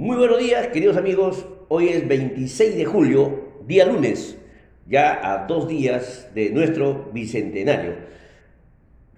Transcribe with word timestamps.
Muy 0.00 0.16
buenos 0.16 0.38
días, 0.38 0.68
queridos 0.68 0.96
amigos. 0.96 1.44
Hoy 1.68 1.90
es 1.90 2.08
26 2.08 2.74
de 2.74 2.86
julio, 2.86 3.58
día 3.66 3.84
lunes, 3.84 4.38
ya 4.86 5.20
a 5.22 5.46
dos 5.46 5.68
días 5.68 6.26
de 6.34 6.48
nuestro 6.48 7.10
bicentenario. 7.12 7.96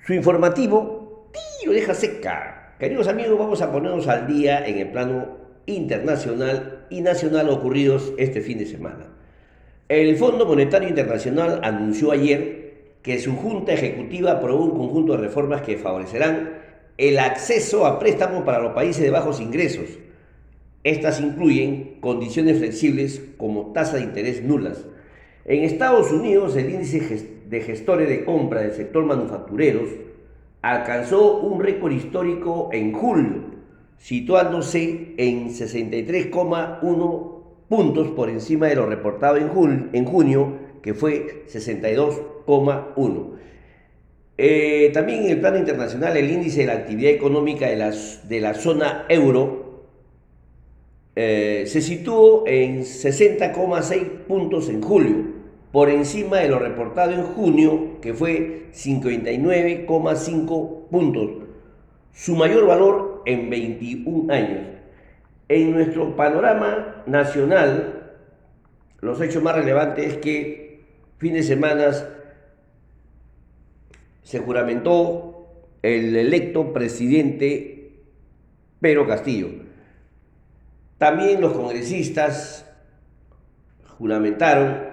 Su 0.05 0.13
informativo, 0.13 1.31
lo 1.65 1.73
deja 1.73 1.95
seca. 1.95 2.75
Queridos 2.81 3.07
amigos, 3.07 3.39
vamos 3.39 3.63
a 3.63 3.71
ponernos 3.71 4.09
al 4.09 4.27
día 4.27 4.67
en 4.67 4.79
el 4.79 4.91
plano 4.91 5.37
internacional 5.67 6.87
y 6.91 7.01
nacional 7.01 7.49
ocurridos 7.49 8.13
este 8.19 8.41
fin 8.41 8.59
de 8.59 8.67
semana. 8.67 9.07
El 9.89 10.17
Fondo 10.17 10.47
Monetario 10.47 10.89
Internacional 10.89 11.61
anunció 11.63 12.11
ayer 12.11 12.97
que 13.03 13.21
su 13.21 13.37
Junta 13.37 13.73
Ejecutiva 13.73 14.33
aprobó 14.33 14.65
un 14.65 14.77
conjunto 14.77 15.13
de 15.13 15.19
reformas 15.19 15.63
que 15.63 15.77
favorecerán 15.77 16.59
el 16.99 17.21
acceso 17.21 17.87
a 17.87 18.01
préstamos 18.01 18.43
para 18.43 18.59
los 18.59 18.73
países 18.73 19.05
de 19.05 19.11
bajos 19.11 19.41
ingresos 19.41 19.87
estas 20.85 21.21
incluyen 21.21 21.99
condiciones 22.01 22.59
flexibles 22.59 23.23
como 23.37 23.73
tasa 23.73 23.97
de 23.97 24.03
interés 24.03 24.43
nulas. 24.43 24.85
En 25.45 25.63
Estados 25.65 26.13
Unidos, 26.13 26.57
el 26.57 26.71
índice 26.71 27.41
de 27.49 27.61
gestores 27.61 28.09
de 28.09 28.25
compra 28.25 28.63
del 28.63 28.73
sector 28.73 29.05
manufactureros 29.05 29.89
alcanzó 30.61 31.39
un 31.41 31.61
récord 31.61 31.93
histórico 31.93 32.71
en 32.73 32.93
julio, 32.93 33.53
situándose 33.99 35.15
en 35.17 35.51
63,1 35.51 37.33
puntos 37.69 38.09
por 38.09 38.29
encima 38.29 38.67
de 38.67 38.77
lo 38.77 38.87
reportado 38.87 39.37
en, 39.37 39.49
junio, 40.05 40.59
que 40.83 40.95
fue 40.95 41.45
62,1. 41.49 43.31
Eh, 44.39 44.91
también 44.93 45.25
en 45.25 45.31
el 45.31 45.41
plano 45.41 45.59
internacional, 45.59 46.17
el 46.17 46.31
índice 46.31 46.63
de 46.63 46.67
la 46.67 46.73
actividad 46.75 47.13
económica 47.13 47.69
de 47.69 48.41
la 48.41 48.55
zona 48.55 49.07
euro 49.09 49.62
eh, 51.15 51.65
se 51.67 51.83
situó 51.83 52.45
en 52.47 52.81
60,6 52.81 54.25
puntos 54.27 54.71
en 54.71 54.81
julio, 54.81 55.43
por 55.71 55.91
encima 55.91 56.39
de 56.39 56.49
lo 56.49 56.59
reportado 56.59 57.13
en 57.13 57.23
junio, 57.23 58.01
que 58.01 58.15
fue 58.15 58.69
59,5 58.73 60.89
puntos, 60.89 61.31
su 62.13 62.35
mayor 62.35 62.67
valor 62.67 63.23
en 63.27 63.51
21 63.51 64.33
años. 64.33 64.69
En 65.49 65.73
nuestro 65.73 66.17
panorama 66.17 67.03
nacional, 67.07 68.15
los 69.01 69.21
hechos 69.21 69.43
más 69.43 69.57
relevantes 69.57 70.15
es 70.15 70.19
que 70.19 70.85
fin 71.19 71.35
de 71.35 71.43
semana 71.43 71.91
se 74.23 74.39
juramentó 74.39 75.47
el 75.83 76.17
electo 76.17 76.73
presidente 76.73 77.91
Pedro 78.81 79.07
Castillo 79.07 79.72
también 81.03 81.41
los 81.41 81.53
congresistas 81.55 82.65
juramentaron. 83.99 84.85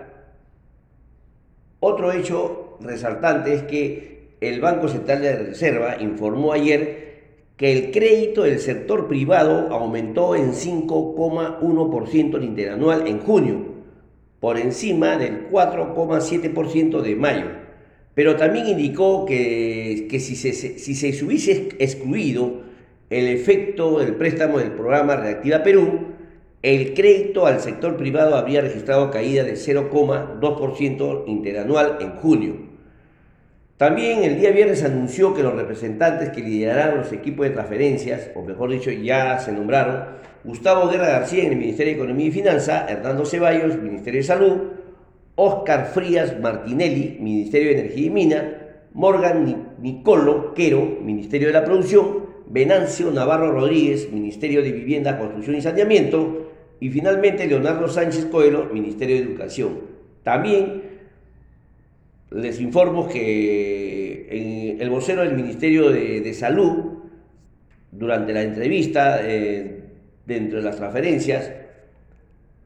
Otro 1.80 2.12
hecho 2.12 2.80
resaltante 2.82 3.54
es 3.54 3.62
que 3.62 4.30
el 4.42 4.60
Banco 4.60 4.88
Central 4.88 5.22
de 5.22 5.36
Reserva 5.36 6.02
informó 6.02 6.52
ayer 6.54 7.20
que 7.58 7.72
el 7.74 7.92
crédito 7.92 8.42
del 8.42 8.58
sector 8.58 9.08
privado 9.08 9.72
aumentó 9.72 10.36
en 10.36 10.54
5,1% 10.54 12.44
interanual 12.44 13.06
en 13.06 13.20
junio, 13.20 13.66
por 14.40 14.58
encima 14.58 15.16
del 15.16 15.48
4,7% 15.52 17.02
de 17.02 17.16
mayo. 17.16 17.46
Pero 18.16 18.36
también 18.36 18.66
indicó 18.66 19.28
que, 19.28 20.08
que 20.10 20.20
si, 20.20 20.36
se, 20.36 20.54
si 20.54 20.96
se 20.96 21.24
hubiese 21.24 21.70
excluido 21.78 22.68
el 23.10 23.28
efecto 23.28 24.00
del 24.00 24.16
préstamo 24.16 24.60
del 24.60 24.72
programa 24.72 25.16
Reactiva 25.16 25.64
Perú, 25.64 26.10
el 26.62 26.94
crédito 26.94 27.46
al 27.46 27.60
sector 27.60 27.98
privado 27.98 28.36
habría 28.36 28.62
registrado 28.62 29.10
caída 29.10 29.44
de 29.44 29.54
0,2% 29.54 31.24
interanual 31.28 31.98
en 32.02 32.12
junio. 32.18 32.70
También 33.78 34.24
el 34.24 34.40
día 34.40 34.52
viernes 34.52 34.84
anunció 34.84 35.34
que 35.34 35.42
los 35.42 35.56
representantes 35.56 36.30
que 36.30 36.42
liderarán 36.42 36.98
los 36.98 37.14
equipos 37.14 37.46
de 37.46 37.54
transferencias, 37.54 38.30
o 38.36 38.42
mejor 38.44 38.72
dicho, 38.72 38.92
ya 38.92 39.40
se 39.40 39.54
nombraron, 39.54 40.04
Gustavo 40.44 40.90
Guerra 40.90 41.08
García 41.08 41.46
en 41.46 41.54
el 41.54 41.58
Ministerio 41.58 41.94
de 41.94 42.00
Economía 42.00 42.28
y 42.28 42.32
Finanza, 42.32 42.86
Hernando 42.90 43.26
Ceballos, 43.26 43.78
Ministerio 43.78 44.20
de 44.20 44.28
Salud, 44.28 44.58
Oscar 45.36 45.92
Frías 45.94 46.38
Martinelli, 46.40 47.18
Ministerio 47.22 47.70
de 47.70 47.80
Energía 47.80 48.06
y 48.06 48.10
Mina, 48.10 48.58
Morgan 48.94 49.76
Nicolo 49.80 50.54
Quero, 50.54 50.98
Ministerio 51.02 51.48
de 51.48 51.54
la 51.54 51.64
Producción, 51.64 52.29
Venancio 52.50 53.12
Navarro 53.12 53.52
Rodríguez, 53.52 54.12
Ministerio 54.12 54.64
de 54.64 54.72
Vivienda, 54.72 55.18
Construcción 55.18 55.56
y 55.56 55.62
Saneamiento, 55.62 56.52
y 56.80 56.90
finalmente 56.90 57.48
Leonardo 57.48 57.88
Sánchez 57.88 58.26
Coelho, 58.26 58.66
Ministerio 58.74 59.18
de 59.18 59.22
Educación. 59.24 59.80
También 60.24 60.84
les 62.32 62.60
informo 62.60 63.08
que 63.08 64.78
el 64.80 64.90
vocero 64.90 65.24
del 65.24 65.36
Ministerio 65.36 65.90
de, 65.90 66.34
Salud, 66.34 67.00
durante 67.92 68.34
la 68.34 68.44
entrevista, 68.44 69.20
eh, 69.24 69.84
dentro 70.26 70.60
de 70.60 70.66
las 70.66 70.78
transferencias, 70.78 71.52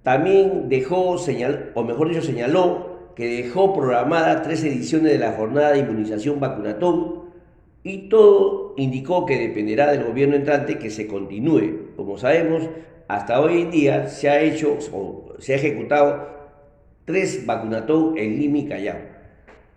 también 0.03 0.67
dejó, 0.69 1.17
señal, 1.17 1.71
o 1.75 1.83
mejor 1.83 2.09
dicho, 2.09 2.21
señaló 2.21 3.11
que 3.15 3.43
dejó 3.43 3.73
programada 3.73 4.41
tres 4.41 4.63
ediciones 4.63 5.11
de 5.13 5.19
la 5.19 5.33
jornada 5.33 5.71
de 5.71 5.79
inmunización 5.79 6.39
vacunatón 6.39 7.23
y 7.83 8.09
todo 8.09 8.73
indicó 8.77 9.25
que 9.25 9.37
dependerá 9.37 9.91
del 9.91 10.05
gobierno 10.05 10.35
entrante 10.35 10.79
que 10.79 10.89
se 10.89 11.07
continúe. 11.07 11.93
Como 11.95 12.17
sabemos, 12.17 12.69
hasta 13.07 13.41
hoy 13.41 13.61
en 13.61 13.71
día 13.71 14.07
se 14.07 14.29
ha 14.29 14.41
hecho 14.41 14.77
o 14.93 15.33
se 15.39 15.53
ha 15.53 15.57
ejecutado 15.57 16.27
tres 17.05 17.45
vacunatón 17.45 18.17
en 18.17 18.39
Lima 18.39 18.69
Callao. 18.69 18.97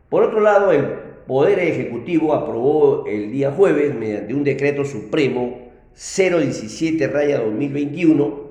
Por 0.09 0.23
otro 0.23 0.41
lado, 0.41 0.71
el 0.71 0.85
Poder 1.27 1.59
Ejecutivo 1.59 2.35
aprobó 2.35 3.05
el 3.07 3.33
día 3.33 3.51
jueves, 3.51 3.93
mediante 3.93 4.33
un 4.33 4.45
decreto 4.45 4.85
supremo 4.85 5.67
017 5.93 7.09
raya 7.09 7.41
2021, 7.41 8.47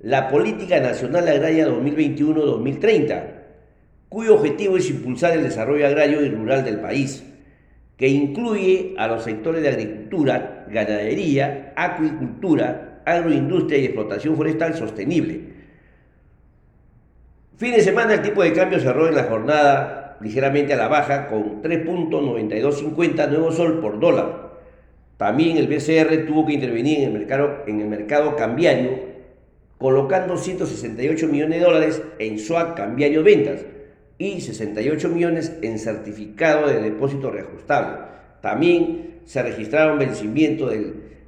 la 0.00 0.28
Política 0.28 0.80
Nacional 0.80 1.28
Agraria 1.28 1.68
2021-2030, 1.68 3.24
cuyo 4.08 4.34
objetivo 4.34 4.76
es 4.76 4.90
impulsar 4.90 5.34
el 5.34 5.44
desarrollo 5.44 5.86
agrario 5.86 6.24
y 6.24 6.28
rural 6.30 6.64
del 6.64 6.80
país 6.80 7.24
que 7.96 8.08
incluye 8.08 8.94
a 8.98 9.08
los 9.08 9.24
sectores 9.24 9.62
de 9.62 9.68
agricultura, 9.68 10.66
ganadería, 10.68 11.72
acuicultura, 11.76 13.00
agroindustria 13.06 13.78
y 13.78 13.86
explotación 13.86 14.36
forestal 14.36 14.74
sostenible. 14.74 15.56
Fin 17.56 17.72
de 17.72 17.80
semana 17.80 18.14
el 18.14 18.22
tipo 18.22 18.42
de 18.42 18.52
cambio 18.52 18.78
cerró 18.78 19.08
en 19.08 19.14
la 19.14 19.24
jornada 19.24 20.18
ligeramente 20.20 20.74
a 20.74 20.76
la 20.76 20.88
baja 20.88 21.26
con 21.26 21.62
3.9250 21.62 23.28
nuevo 23.28 23.50
sol 23.50 23.80
por 23.80 23.98
dólar. 23.98 24.46
También 25.16 25.56
el 25.56 25.66
BCR 25.66 26.26
tuvo 26.26 26.44
que 26.44 26.52
intervenir 26.52 26.98
en 26.98 27.04
el 27.04 27.12
mercado, 27.12 27.64
en 27.66 28.36
cambiario 28.36 29.16
colocando 29.78 30.36
168 30.36 31.28
millones 31.28 31.60
de 31.60 31.64
dólares 31.64 32.02
en 32.18 32.38
swap 32.38 32.76
cambiario 32.76 33.22
ventas 33.22 33.64
y 34.18 34.40
68 34.40 35.08
millones 35.08 35.52
en 35.62 35.78
certificado 35.78 36.68
de 36.68 36.80
depósito 36.80 37.30
reajustable. 37.30 37.98
También 38.40 39.20
se 39.24 39.42
registraron 39.42 39.98
vencimientos 39.98 40.72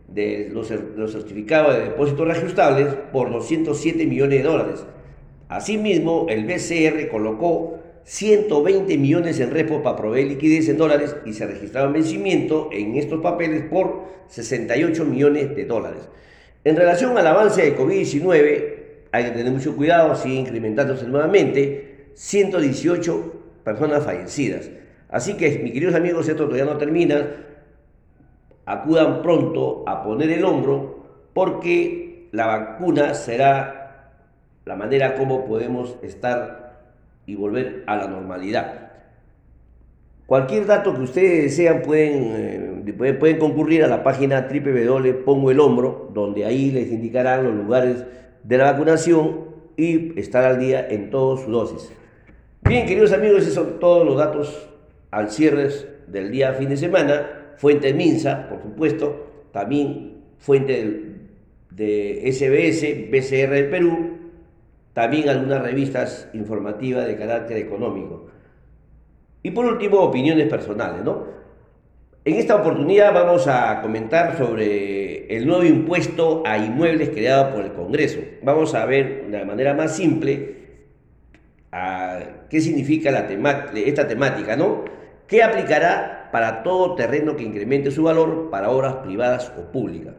de 0.08 0.48
los, 0.52 0.70
los, 0.96 1.12
certificados 1.12 1.74
de 1.74 1.84
depósito 1.84 2.24
reajustables 2.24 2.94
por 3.12 3.30
207 3.30 4.06
millones 4.06 4.38
de 4.38 4.48
dólares. 4.48 4.84
Asimismo, 5.48 6.26
el 6.28 6.44
BCR 6.44 7.08
colocó 7.08 7.78
120 8.04 8.96
millones 8.96 9.38
en 9.40 9.50
repo 9.50 9.82
para 9.82 9.96
proveer 9.96 10.28
liquidez 10.28 10.68
en 10.68 10.78
dólares 10.78 11.14
y 11.26 11.34
se 11.34 11.46
registraron 11.46 11.92
vencimientos 11.92 12.68
en 12.72 12.96
estos 12.96 13.20
papeles 13.20 13.64
por 13.64 14.04
68 14.28 15.04
millones 15.04 15.54
de 15.54 15.64
dólares. 15.64 16.08
En 16.64 16.76
relación 16.76 17.16
al 17.18 17.26
avance 17.26 17.62
de 17.62 17.76
COVID-19, 17.76 18.74
hay 19.12 19.24
que 19.24 19.30
tener 19.30 19.52
mucho 19.52 19.76
cuidado, 19.76 20.14
sigue 20.14 20.36
incrementándose 20.36 21.06
nuevamente 21.06 21.87
118 22.18 23.32
personas 23.62 24.04
fallecidas. 24.04 24.68
Así 25.08 25.36
que, 25.36 25.60
mis 25.60 25.72
queridos 25.72 25.94
amigos, 25.94 26.28
esto 26.28 26.46
todavía 26.46 26.64
no 26.64 26.76
termina. 26.76 27.28
Acudan 28.66 29.22
pronto 29.22 29.84
a 29.86 30.02
poner 30.02 30.30
el 30.30 30.44
hombro 30.44 31.30
porque 31.32 32.28
la 32.32 32.46
vacuna 32.46 33.14
será 33.14 34.10
la 34.64 34.74
manera 34.74 35.14
como 35.14 35.46
podemos 35.46 35.96
estar 36.02 36.80
y 37.24 37.36
volver 37.36 37.84
a 37.86 37.94
la 37.94 38.08
normalidad. 38.08 38.90
Cualquier 40.26 40.66
dato 40.66 40.94
que 40.94 41.02
ustedes 41.02 41.44
desean 41.44 41.82
pueden, 41.82 42.84
eh, 42.84 43.12
pueden, 43.14 43.38
concurrir 43.38 43.84
a 43.84 43.86
la 43.86 44.02
página 44.02 44.48
www 44.50 46.12
donde 46.12 46.44
ahí 46.44 46.72
les 46.72 46.90
indicarán 46.90 47.44
los 47.44 47.54
lugares 47.54 48.04
de 48.42 48.58
la 48.58 48.72
vacunación 48.72 49.46
y 49.76 50.18
estar 50.18 50.44
al 50.44 50.58
día 50.58 50.86
en 50.90 51.10
todas 51.10 51.42
sus 51.42 51.50
dosis. 51.50 51.97
Bien, 52.62 52.86
queridos 52.86 53.12
amigos, 53.12 53.42
esos 53.42 53.54
son 53.54 53.78
todos 53.78 54.04
los 54.04 54.16
datos 54.16 54.68
al 55.10 55.30
cierre 55.30 55.68
del 56.06 56.30
día 56.30 56.52
fin 56.52 56.68
de 56.68 56.76
semana. 56.76 57.54
Fuente 57.56 57.94
Minsa, 57.94 58.48
por 58.48 58.60
supuesto, 58.60 59.46
también 59.52 60.22
fuente 60.38 61.16
de 61.70 62.30
SBS, 62.30 63.10
BCR 63.10 63.50
del 63.54 63.70
Perú, 63.70 64.18
también 64.92 65.28
algunas 65.28 65.62
revistas 65.62 66.28
informativas 66.34 67.06
de 67.06 67.16
carácter 67.16 67.56
económico. 67.56 68.26
Y 69.42 69.50
por 69.52 69.64
último, 69.64 70.00
opiniones 70.00 70.48
personales, 70.48 71.04
¿no? 71.04 71.26
En 72.24 72.34
esta 72.34 72.56
oportunidad 72.56 73.14
vamos 73.14 73.46
a 73.46 73.80
comentar 73.80 74.36
sobre 74.36 75.34
el 75.34 75.46
nuevo 75.46 75.64
impuesto 75.64 76.42
a 76.44 76.58
inmuebles 76.58 77.10
creado 77.10 77.54
por 77.54 77.64
el 77.64 77.72
Congreso. 77.72 78.20
Vamos 78.42 78.74
a 78.74 78.84
ver 78.84 79.28
de 79.30 79.44
manera 79.44 79.72
más 79.72 79.96
simple 79.96 80.56
a 81.72 82.20
qué 82.48 82.60
significa 82.60 83.10
la 83.10 83.26
esta 83.74 84.08
temática, 84.08 84.56
¿no? 84.56 84.84
¿Qué 85.26 85.42
aplicará 85.42 86.30
para 86.32 86.62
todo 86.62 86.94
terreno 86.94 87.36
que 87.36 87.42
incremente 87.42 87.90
su 87.90 88.04
valor 88.04 88.48
para 88.50 88.70
obras 88.70 88.96
privadas 88.96 89.52
o 89.58 89.70
públicas? 89.70 90.14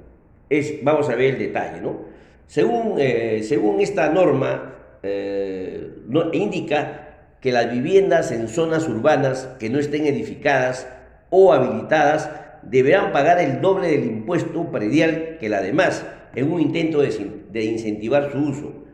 Es, 0.49 0.83
vamos 0.83 1.09
a 1.09 1.15
ver 1.15 1.35
el 1.35 1.39
detalle, 1.39 1.81
¿no? 1.81 2.01
Según, 2.47 2.95
eh, 2.97 3.41
según 3.43 3.79
esta 3.79 4.09
norma, 4.09 4.75
eh, 5.03 5.95
indica 6.33 7.09
que 7.41 7.51
las 7.51 7.71
viviendas 7.71 8.31
en 8.31 8.47
zonas 8.47 8.87
urbanas 8.87 9.49
que 9.59 9.69
no 9.69 9.79
estén 9.79 10.05
edificadas 10.05 10.87
o 11.29 11.53
habilitadas 11.53 12.29
deberán 12.63 13.11
pagar 13.11 13.39
el 13.39 13.61
doble 13.61 13.89
del 13.89 14.03
impuesto 14.05 14.71
predial 14.71 15.37
que 15.39 15.49
la 15.49 15.61
demás, 15.61 16.05
en 16.35 16.51
un 16.51 16.59
intento 16.61 17.01
de 17.01 17.63
incentivar 17.63 18.31
su 18.31 18.39
uso. 18.39 18.88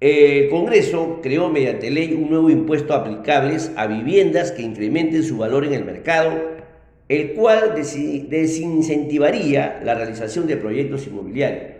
El 0.00 0.48
Congreso 0.48 1.18
creó 1.24 1.48
mediante 1.48 1.90
ley 1.90 2.14
un 2.14 2.30
nuevo 2.30 2.50
impuesto 2.50 2.94
aplicable 2.94 3.56
a 3.74 3.88
viviendas 3.88 4.52
que 4.52 4.62
incrementen 4.62 5.24
su 5.24 5.38
valor 5.38 5.64
en 5.64 5.74
el 5.74 5.84
mercado, 5.84 6.40
el 7.08 7.32
cual 7.32 7.74
desincentivaría 7.74 9.80
la 9.82 9.96
realización 9.96 10.46
de 10.46 10.56
proyectos 10.56 11.08
inmobiliarios. 11.08 11.78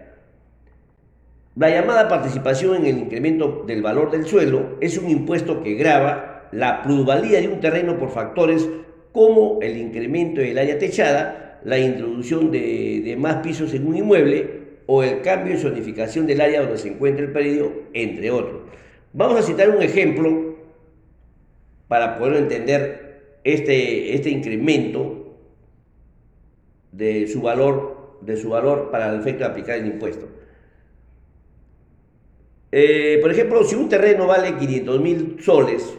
La 1.54 1.70
llamada 1.70 2.08
participación 2.08 2.74
en 2.74 2.86
el 2.86 2.98
incremento 2.98 3.62
del 3.68 3.82
valor 3.82 4.10
del 4.10 4.26
suelo 4.26 4.78
es 4.80 4.98
un 4.98 5.10
impuesto 5.10 5.62
que 5.62 5.74
grava 5.74 6.48
la 6.50 6.82
plusvalía 6.82 7.40
de 7.40 7.46
un 7.46 7.60
terreno 7.60 7.98
por 7.98 8.10
factores 8.10 8.68
como 9.12 9.60
el 9.62 9.76
incremento 9.76 10.40
del 10.40 10.58
área 10.58 10.76
techada, 10.76 11.60
la 11.64 11.78
introducción 11.78 12.50
de 12.50 13.14
más 13.16 13.36
pisos 13.36 13.72
en 13.74 13.86
un 13.86 13.96
inmueble, 13.96 14.57
o 14.90 15.02
el 15.02 15.20
cambio 15.20 15.54
y 15.54 15.58
zonificación 15.58 16.26
del 16.26 16.40
área 16.40 16.62
donde 16.62 16.78
se 16.78 16.88
encuentra 16.88 17.22
el 17.22 17.30
predio, 17.30 17.70
entre 17.92 18.30
otros. 18.30 18.62
Vamos 19.12 19.38
a 19.38 19.42
citar 19.42 19.68
un 19.68 19.82
ejemplo 19.82 20.56
para 21.88 22.18
poder 22.18 22.38
entender 22.38 23.40
este, 23.44 24.14
este 24.14 24.30
incremento 24.30 25.36
de 26.90 27.28
su 27.28 27.42
valor 27.42 28.16
de 28.22 28.36
su 28.38 28.48
valor 28.48 28.90
para 28.90 29.12
el 29.12 29.20
efecto 29.20 29.44
de 29.44 29.50
aplicar 29.50 29.76
el 29.76 29.86
impuesto. 29.86 30.26
Eh, 32.72 33.18
por 33.20 33.30
ejemplo, 33.30 33.62
si 33.64 33.76
un 33.76 33.90
terreno 33.90 34.26
vale 34.26 34.56
500 34.56 35.00
mil 35.00 35.36
soles 35.42 35.94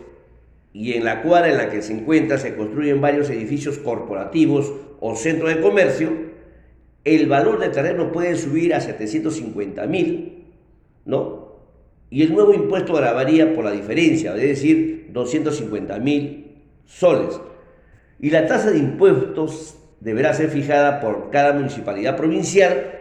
y 0.74 0.94
en 0.94 1.06
la 1.06 1.22
cuadra 1.22 1.50
en 1.50 1.58
la 1.58 1.70
que 1.70 1.84
se 1.84 1.94
encuentra 1.94 2.40
se 2.40 2.56
construyen 2.56 3.02
varios 3.02 3.30
edificios 3.30 3.78
corporativos 3.78 4.74
o 5.00 5.16
centros 5.16 5.54
de 5.54 5.62
comercio, 5.62 6.29
el 7.16 7.28
valor 7.28 7.60
del 7.60 7.72
terreno 7.72 8.12
puede 8.12 8.36
subir 8.36 8.74
a 8.74 8.82
750 8.82 9.86
mil, 9.88 10.46
¿no? 11.06 11.50
Y 12.10 12.24
el 12.24 12.34
nuevo 12.34 12.54
impuesto 12.54 12.94
grabaría 12.94 13.54
por 13.54 13.66
la 13.66 13.72
diferencia, 13.72 14.36
es 14.36 14.42
decir, 14.42 15.10
250 15.12 16.00
mil 16.00 16.56
soles. 16.86 17.40
Y 18.20 18.32
la 18.32 18.48
tasa 18.48 18.72
de 18.72 18.80
impuestos 18.80 19.78
deberá 20.00 20.34
ser 20.34 20.50
fijada 20.50 21.00
por 21.00 21.30
cada 21.30 21.54
municipalidad 21.54 22.18
provincial 22.18 22.96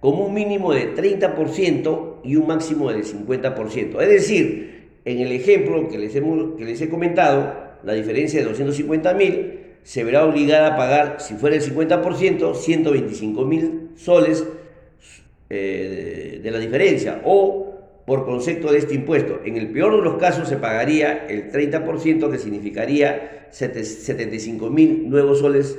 como 0.00 0.26
un 0.26 0.34
mínimo 0.34 0.72
de 0.72 0.94
30% 0.94 2.20
y 2.24 2.36
un 2.36 2.46
máximo 2.46 2.90
de 2.90 3.02
50%. 3.02 4.00
Es 4.00 4.08
decir, 4.08 4.90
en 5.04 5.20
el 5.20 5.32
ejemplo 5.32 5.88
que 5.88 5.98
les, 5.98 6.12
que 6.12 6.64
les 6.64 6.80
he 6.80 6.88
comentado, 6.88 7.64
la 7.84 7.92
diferencia 7.92 8.40
de 8.40 8.46
250 8.46 9.14
mil 9.14 9.63
se 9.84 10.02
verá 10.02 10.24
obligada 10.24 10.74
a 10.74 10.76
pagar, 10.76 11.16
si 11.20 11.34
fuera 11.34 11.56
el 11.56 11.62
50%, 11.62 12.54
125 12.54 13.44
mil 13.44 13.90
soles 13.96 14.44
eh, 15.50 16.40
de, 16.42 16.50
la 16.50 16.58
diferencia 16.58 17.20
o 17.24 18.00
por 18.06 18.24
concepto 18.24 18.72
de 18.72 18.78
este 18.78 18.94
impuesto. 18.94 19.40
En 19.44 19.58
el 19.58 19.68
peor 19.70 19.96
de 19.96 20.02
los 20.02 20.16
casos 20.16 20.48
se 20.48 20.56
pagaría 20.56 21.26
el 21.28 21.52
30% 21.52 22.30
que 22.30 22.38
significaría 22.38 23.48
75 23.50 24.70
mil 24.70 25.08
nuevos 25.08 25.40
soles 25.40 25.78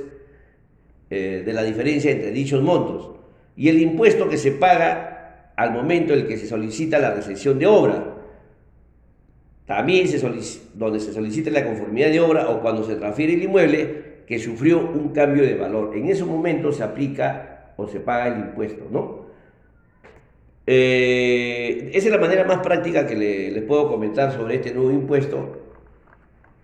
eh, 1.10 1.42
de 1.44 1.52
la 1.52 1.64
diferencia 1.64 2.12
entre 2.12 2.30
dichos 2.30 2.62
montos. 2.62 3.10
Y 3.56 3.68
el 3.68 3.80
impuesto 3.80 4.28
que 4.28 4.38
se 4.38 4.52
paga 4.52 5.52
al 5.56 5.72
momento 5.72 6.12
en 6.12 6.20
el 6.20 6.26
que 6.28 6.38
se 6.38 6.46
solicita 6.46 7.00
la 7.00 7.12
recepción 7.12 7.58
de 7.58 7.66
obra, 7.66 8.14
también 9.66 10.06
se 10.06 10.18
donde 10.74 11.00
se 11.00 11.12
solicite 11.12 11.50
la 11.50 11.64
conformidad 11.64 12.10
de 12.10 12.20
obra 12.20 12.48
o 12.48 12.60
cuando 12.60 12.84
se 12.84 12.94
transfiere 12.94 13.34
el 13.34 13.42
inmueble 13.42 14.04
que 14.26 14.38
sufrió 14.38 14.78
un 14.78 15.10
cambio 15.10 15.42
de 15.42 15.54
valor. 15.54 15.96
En 15.96 16.06
ese 16.06 16.24
momento 16.24 16.72
se 16.72 16.84
aplica 16.84 17.72
o 17.76 17.86
se 17.86 18.00
paga 18.00 18.28
el 18.28 18.40
impuesto, 18.40 18.84
¿no? 18.90 19.26
Eh, 20.68 21.90
esa 21.94 22.08
es 22.08 22.12
la 22.12 22.18
manera 22.18 22.44
más 22.44 22.58
práctica 22.58 23.06
que 23.06 23.14
les 23.14 23.62
puedo 23.64 23.88
comentar 23.88 24.32
sobre 24.32 24.56
este 24.56 24.72
nuevo 24.72 24.90
impuesto 24.90 25.62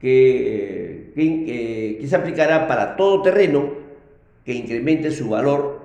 que, 0.01 1.13
que 1.15 2.07
se 2.07 2.17
aplicará 2.17 2.67
para 2.67 2.97
todo 2.97 3.23
terreno 3.23 3.71
que 4.45 4.55
incremente 4.55 5.13
su 5.13 5.29
valor 5.29 5.81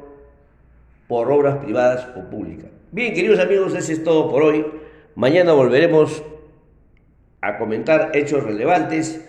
por 1.07 1.31
obras 1.31 1.57
privadas 1.63 2.07
o 2.15 2.29
públicas. 2.29 2.69
Bien, 2.91 3.13
queridos 3.13 3.39
amigos, 3.39 3.75
eso 3.75 3.91
es 3.91 4.03
todo 4.03 4.31
por 4.31 4.41
hoy. 4.41 4.65
Mañana 5.15 5.53
volveremos 5.53 6.23
a 7.41 7.57
comentar 7.57 8.11
hechos 8.13 8.43
relevantes 8.43 9.23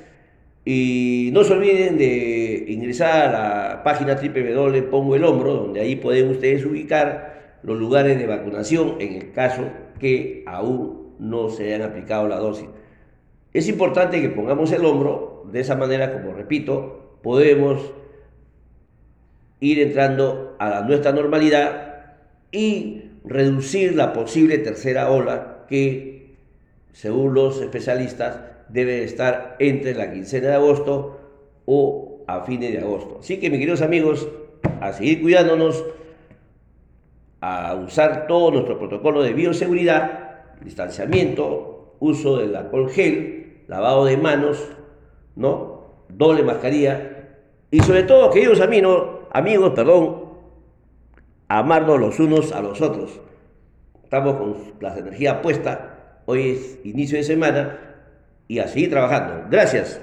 y 0.64 1.30
no 1.32 1.44
se 1.44 1.54
olviden 1.54 1.96
de 1.96 2.66
ingresar 2.68 3.28
a 3.28 3.32
la 3.32 3.82
página 3.82 4.16
www 4.16 4.90
Pongo 4.90 5.16
el 5.16 5.24
Hombro, 5.24 5.54
donde 5.54 5.80
ahí 5.80 5.96
pueden 5.96 6.28
ustedes 6.30 6.64
ubicar 6.64 7.58
los 7.62 7.78
lugares 7.78 8.18
de 8.18 8.26
vacunación 8.26 8.96
en 9.00 9.14
el 9.14 9.32
caso 9.32 9.62
que 9.98 10.44
aún 10.46 11.14
no 11.18 11.48
se 11.48 11.64
hayan 11.72 11.88
aplicado 11.88 12.28
la 12.28 12.36
dosis. 12.36 12.68
Es 13.52 13.68
importante 13.68 14.20
que 14.20 14.28
pongamos 14.28 14.70
el 14.72 14.84
hombro, 14.84 15.46
de 15.50 15.60
esa 15.60 15.74
manera, 15.74 16.12
como 16.12 16.34
repito, 16.34 17.18
podemos 17.22 17.94
ir 19.60 19.80
entrando 19.80 20.54
a 20.58 20.68
la 20.68 20.80
nuestra 20.82 21.12
normalidad 21.12 22.16
y 22.52 23.04
reducir 23.24 23.94
la 23.94 24.12
posible 24.12 24.58
tercera 24.58 25.10
ola 25.10 25.64
que 25.68 26.27
según 26.92 27.34
los 27.34 27.60
especialistas, 27.60 28.40
debe 28.68 29.04
estar 29.04 29.56
entre 29.58 29.94
la 29.94 30.12
quincena 30.12 30.48
de 30.48 30.54
agosto 30.54 31.20
o 31.64 32.24
a 32.26 32.42
fines 32.42 32.72
de 32.72 32.78
agosto. 32.78 33.18
Así 33.20 33.38
que, 33.38 33.50
mis 33.50 33.58
queridos 33.58 33.82
amigos, 33.82 34.28
a 34.80 34.92
seguir 34.92 35.22
cuidándonos, 35.22 35.84
a 37.40 37.74
usar 37.74 38.26
todo 38.26 38.50
nuestro 38.50 38.78
protocolo 38.78 39.22
de 39.22 39.32
bioseguridad, 39.32 40.56
distanciamiento, 40.60 41.94
uso 42.00 42.38
del 42.38 42.54
alcohol 42.56 42.90
gel, 42.90 43.62
lavado 43.68 44.04
de 44.04 44.16
manos, 44.16 44.68
¿no? 45.36 45.78
Doble 46.08 46.42
mascarilla 46.42 47.18
y 47.70 47.80
sobre 47.80 48.02
todo, 48.04 48.30
queridos 48.30 48.60
amigos, 48.60 49.26
amigos, 49.30 49.72
perdón, 49.74 50.24
amarnos 51.48 52.00
los 52.00 52.18
unos 52.18 52.52
a 52.52 52.62
los 52.62 52.80
otros. 52.80 53.20
Estamos 54.02 54.36
con 54.36 54.56
las 54.80 54.96
energías 54.96 55.36
puestas 55.42 55.78
Hoy 56.30 56.50
es 56.50 56.78
inicio 56.84 57.16
de 57.16 57.24
semana 57.24 57.78
y 58.48 58.58
a 58.58 58.68
seguir 58.68 58.90
trabajando. 58.90 59.46
Gracias. 59.50 59.98